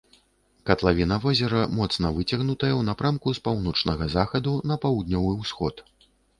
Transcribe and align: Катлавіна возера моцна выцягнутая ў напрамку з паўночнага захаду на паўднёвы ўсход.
Катлавіна 0.69 1.19
возера 1.25 1.61
моцна 1.81 2.11
выцягнутая 2.17 2.71
ў 2.75 2.81
напрамку 2.89 3.35
з 3.37 3.45
паўночнага 3.51 4.11
захаду 4.17 4.59
на 4.73 4.81
паўднёвы 4.89 5.39
ўсход. 5.47 5.89